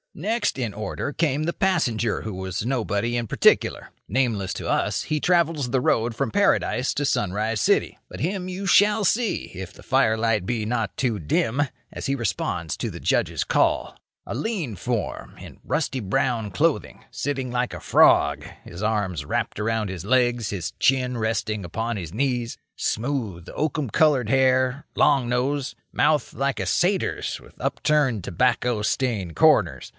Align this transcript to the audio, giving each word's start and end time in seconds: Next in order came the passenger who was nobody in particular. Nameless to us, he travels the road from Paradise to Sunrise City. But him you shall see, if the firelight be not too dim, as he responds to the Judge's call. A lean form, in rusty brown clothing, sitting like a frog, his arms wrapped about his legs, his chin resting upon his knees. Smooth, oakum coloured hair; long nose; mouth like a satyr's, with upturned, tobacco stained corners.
Next 0.15 0.57
in 0.57 0.73
order 0.73 1.13
came 1.13 1.43
the 1.43 1.53
passenger 1.53 2.23
who 2.23 2.33
was 2.33 2.65
nobody 2.65 3.15
in 3.15 3.27
particular. 3.27 3.91
Nameless 4.09 4.51
to 4.55 4.67
us, 4.67 5.03
he 5.03 5.19
travels 5.21 5.69
the 5.69 5.79
road 5.79 6.15
from 6.15 6.31
Paradise 6.31 6.93
to 6.95 7.05
Sunrise 7.05 7.61
City. 7.61 7.97
But 8.09 8.19
him 8.19 8.49
you 8.49 8.65
shall 8.65 9.05
see, 9.05 9.51
if 9.53 9.71
the 9.71 9.83
firelight 9.83 10.45
be 10.45 10.65
not 10.65 10.97
too 10.97 11.17
dim, 11.17 11.61
as 11.93 12.07
he 12.07 12.15
responds 12.15 12.75
to 12.77 12.89
the 12.89 12.99
Judge's 12.99 13.43
call. 13.45 13.95
A 14.25 14.35
lean 14.35 14.75
form, 14.75 15.37
in 15.37 15.59
rusty 15.63 16.01
brown 16.01 16.51
clothing, 16.51 17.05
sitting 17.11 17.49
like 17.49 17.73
a 17.73 17.79
frog, 17.79 18.43
his 18.65 18.83
arms 18.83 19.23
wrapped 19.23 19.59
about 19.59 19.87
his 19.87 20.03
legs, 20.03 20.49
his 20.49 20.71
chin 20.71 21.17
resting 21.19 21.63
upon 21.63 21.95
his 21.95 22.13
knees. 22.13 22.57
Smooth, 22.75 23.47
oakum 23.55 23.89
coloured 23.89 24.27
hair; 24.29 24.85
long 24.95 25.29
nose; 25.29 25.73
mouth 25.93 26.33
like 26.33 26.59
a 26.59 26.65
satyr's, 26.65 27.39
with 27.39 27.53
upturned, 27.61 28.25
tobacco 28.25 28.81
stained 28.81 29.37
corners. 29.37 29.89